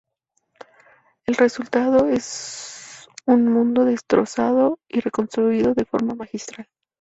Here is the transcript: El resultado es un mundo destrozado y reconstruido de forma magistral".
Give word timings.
El 1.27 1.35
resultado 1.35 2.07
es 2.09 3.07
un 3.27 3.53
mundo 3.53 3.85
destrozado 3.85 4.79
y 4.89 4.99
reconstruido 5.01 5.75
de 5.75 5.85
forma 5.85 6.15
magistral". 6.15 6.65